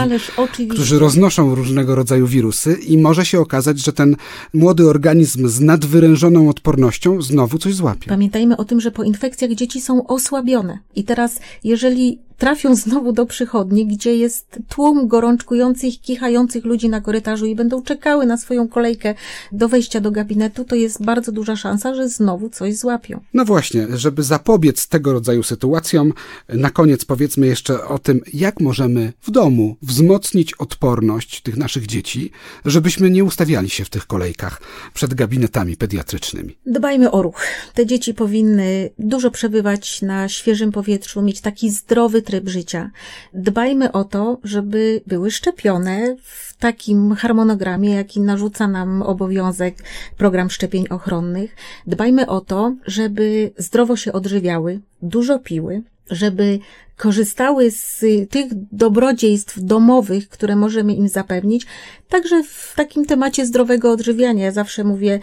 którzy 0.71 0.99
roznoszą 0.99 1.55
różnego 1.55 1.95
rodzaju 1.95 2.27
wirusy 2.27 2.73
i 2.87 2.99
może 2.99 3.27
się 3.27 3.41
okazać, 3.41 3.79
że 3.79 3.93
ten 3.93 4.17
młody 4.55 4.89
organizm 4.89 5.49
z 5.49 5.61
nadwyrężoną 5.61 6.49
odpornością 6.49 7.23
znowu 7.23 7.59
coś 7.59 7.75
złapie. 7.75 8.09
Pamiętajmy 8.09 8.57
o 8.57 8.65
tym, 8.65 8.81
że 8.81 8.91
po 8.91 9.05
infekcjach 9.43 9.59
dzieci 9.59 9.81
są 9.81 10.07
osłabione. 10.07 10.79
I 10.97 11.05
teraz, 11.05 11.41
jeżeli 11.65 12.19
trafią 12.41 12.75
znowu 12.75 13.13
do 13.13 13.27
przychodni, 13.27 13.87
gdzie 13.87 14.17
jest 14.17 14.59
tłum 14.69 15.09
gorączkujących, 15.09 16.01
kichających 16.01 16.65
ludzi 16.65 16.89
na 16.89 17.01
korytarzu 17.01 17.47
i 17.47 17.55
będą 17.55 17.83
czekały 17.83 18.27
na 18.27 18.37
swoją 18.37 18.69
kolejkę 18.69 19.15
do 19.53 19.69
wejścia 19.69 20.01
do 20.01 20.11
gabinetu, 20.11 20.65
to 20.65 20.75
jest 20.75 21.05
bardzo 21.05 21.33
duża 21.33 21.57
szansa, 21.57 21.95
że 21.95 22.09
znowu 22.09 22.51
coś 22.51 22.77
złapią. 22.77 23.21
No 23.35 23.45
właśnie, 23.45 23.87
żeby 23.95 24.23
zapobiec 24.23 24.89
tego 24.89 25.13
rodzaju 25.13 25.43
sytuacjom, 25.43 26.13
na 26.49 26.71
koniec 26.71 27.05
powiedzmy 27.05 27.47
jeszcze 27.47 27.85
o 27.85 27.99
tym, 27.99 28.21
jak 28.35 28.61
możemy 28.61 29.13
w 29.21 29.31
domu 29.31 29.77
wzmocnić 29.83 30.55
odporność 30.55 31.43
tych 31.43 31.57
naszych 31.57 31.87
dzieci, 31.87 32.31
żebyśmy 32.65 33.11
nie 33.11 33.25
ustawiali 33.25 33.71
się 33.71 33.85
w 33.85 33.91
tych 33.91 34.07
kolejkach 34.07 34.61
przed 34.95 35.15
gabinetami 35.15 35.77
pediatrycznymi. 35.77 36.57
Dbajmy 36.67 37.11
o 37.11 37.23
ruch. 37.23 37.43
Te 37.75 37.87
dzieci 37.87 38.15
powinny 38.15 38.91
dużo 38.99 39.31
przebywać 39.31 40.03
na 40.03 40.29
świeżym 40.29 40.73
powietrzu, 40.73 41.23
mieć 41.23 41.41
taki 41.41 41.71
zdrowy 41.71 42.23
tryb 42.31 42.49
życia. 42.49 42.91
Dbajmy 43.35 43.93
o 43.93 44.05
to, 44.05 44.39
żeby 44.45 45.01
były 45.07 45.31
szczepione 45.31 46.17
w 46.23 46.57
takim 46.57 47.15
harmonogramie, 47.15 47.95
jaki 47.95 48.21
narzuca 48.21 48.69
nam 48.69 49.03
obowiązek 49.03 49.75
program 50.17 50.51
szczepień 50.51 50.89
ochronnych. 50.89 51.57
Dbajmy 51.87 52.27
o 52.27 52.41
to, 52.41 52.75
żeby 52.87 53.53
zdrowo 53.57 53.97
się 53.97 54.13
odżywiały, 54.13 54.81
dużo 55.03 55.39
piły, 55.39 55.83
żeby 56.11 56.59
korzystały 57.01 57.71
z 57.71 58.05
tych 58.31 58.47
dobrodziejstw 58.73 59.61
domowych, 59.61 60.29
które 60.29 60.57
możemy 60.57 60.95
im 60.95 61.09
zapewnić, 61.09 61.67
także 62.09 62.43
w 62.43 62.73
takim 62.77 63.05
temacie 63.05 63.47
zdrowego 63.47 63.91
odżywiania. 63.91 64.45
Ja 64.45 64.53
zawsze 64.53 64.85
mówię, 64.85 65.21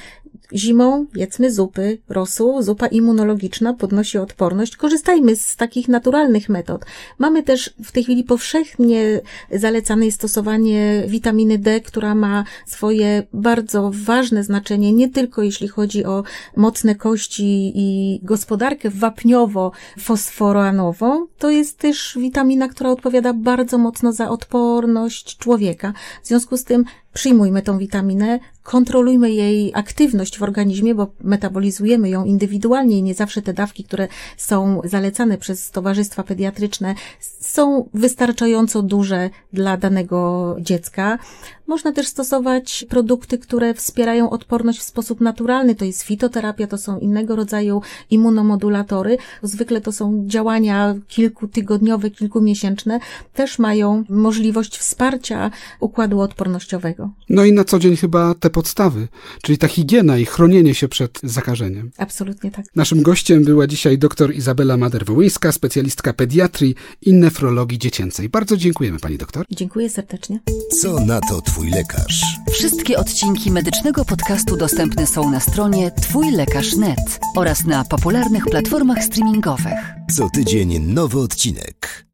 zimą 0.53 1.05
jedzmy 1.15 1.51
zupy, 1.51 1.97
rosół, 2.09 2.61
zupa 2.61 2.87
immunologiczna 2.87 3.73
podnosi 3.73 4.17
odporność. 4.17 4.75
Korzystajmy 4.75 5.35
z 5.35 5.55
takich 5.55 5.87
naturalnych 5.87 6.49
metod. 6.49 6.85
Mamy 7.17 7.43
też 7.43 7.73
w 7.83 7.91
tej 7.91 8.03
chwili 8.03 8.23
powszechnie 8.23 9.21
zalecane 9.51 10.11
stosowanie 10.11 11.03
witaminy 11.07 11.57
D, 11.57 11.81
która 11.81 12.15
ma 12.15 12.43
swoje 12.65 13.23
bardzo 13.33 13.91
ważne 13.93 14.43
znaczenie, 14.43 14.93
nie 14.93 15.09
tylko 15.09 15.43
jeśli 15.43 15.67
chodzi 15.67 16.05
o 16.05 16.23
mocne 16.55 16.95
kości 16.95 17.73
i 17.75 18.19
gospodarkę 18.23 18.89
wapniowo-fosforanową, 18.89 21.25
to 21.37 21.49
jest 21.49 21.66
też 21.75 22.17
witamina, 22.21 22.67
która 22.67 22.89
odpowiada 22.89 23.33
bardzo 23.33 23.77
mocno 23.77 24.13
za 24.13 24.29
odporność 24.29 25.37
człowieka. 25.37 25.93
W 26.23 26.27
związku 26.27 26.57
z 26.57 26.63
tym 26.63 26.85
przyjmujmy 27.17 27.61
tą 27.61 27.77
witaminę, 27.77 28.39
kontrolujmy 28.63 29.31
jej 29.31 29.71
aktywność 29.75 30.37
w 30.37 30.43
organizmie, 30.43 30.95
bo 30.95 31.07
metabolizujemy 31.23 32.09
ją 32.09 32.25
indywidualnie 32.25 32.97
i 32.97 33.03
nie 33.03 33.13
zawsze 33.13 33.41
te 33.41 33.53
dawki, 33.53 33.83
które 33.83 34.07
są 34.37 34.81
zalecane 34.83 35.37
przez 35.37 35.71
towarzystwa 35.71 36.23
pediatryczne, 36.23 36.95
są 37.39 37.89
wystarczająco 37.93 38.81
duże 38.81 39.29
dla 39.53 39.77
danego 39.77 40.55
dziecka. 40.59 41.19
Można 41.67 41.91
też 41.91 42.07
stosować 42.07 42.85
produkty, 42.89 43.37
które 43.37 43.73
wspierają 43.73 44.29
odporność 44.29 44.79
w 44.79 44.83
sposób 44.83 45.21
naturalny. 45.21 45.75
To 45.75 45.85
jest 45.85 46.01
fitoterapia, 46.01 46.67
to 46.67 46.77
są 46.77 46.99
innego 46.99 47.35
rodzaju 47.35 47.81
immunomodulatory. 48.09 49.17
Zwykle 49.43 49.81
to 49.81 49.91
są 49.91 50.23
działania 50.27 50.95
kilkutygodniowe, 51.07 52.09
kilkumiesięczne. 52.09 52.99
Też 53.33 53.59
mają 53.59 54.03
możliwość 54.09 54.77
wsparcia 54.77 55.51
układu 55.79 56.21
odpornościowego. 56.21 57.06
No 57.29 57.45
i 57.45 57.53
na 57.53 57.63
co 57.63 57.79
dzień 57.79 57.95
chyba 57.95 58.33
te 58.33 58.49
podstawy, 58.49 59.07
czyli 59.41 59.57
ta 59.57 59.67
higiena 59.67 60.17
i 60.17 60.25
chronienie 60.25 60.75
się 60.75 60.87
przed 60.87 61.19
zakażeniem. 61.23 61.91
Absolutnie 61.97 62.51
tak. 62.51 62.65
Naszym 62.75 63.01
gościem 63.01 63.43
była 63.43 63.67
dzisiaj 63.67 63.97
dr 63.97 64.33
Izabela 64.35 64.75
Mader-Wołyńska, 64.77 65.51
specjalistka 65.51 66.13
pediatrii 66.13 66.75
i 67.01 67.13
nefrologii 67.13 67.79
dziecięcej. 67.79 68.29
Bardzo 68.29 68.57
dziękujemy 68.57 68.99
pani 68.99 69.17
doktor. 69.17 69.45
Dziękuję 69.51 69.89
serdecznie. 69.89 70.39
Co 70.81 70.99
na 70.99 71.19
to 71.21 71.41
twój 71.41 71.69
lekarz? 71.69 72.21
Wszystkie 72.51 72.97
odcinki 72.97 73.51
medycznego 73.51 74.05
podcastu 74.05 74.57
dostępne 74.57 75.07
są 75.07 75.31
na 75.31 75.39
stronie 75.39 75.91
twójlekarz.net 75.91 77.19
oraz 77.35 77.65
na 77.65 77.83
popularnych 77.85 78.45
platformach 78.45 79.03
streamingowych. 79.03 79.79
Co 80.15 80.29
tydzień 80.29 80.79
nowy 80.79 81.19
odcinek. 81.19 82.06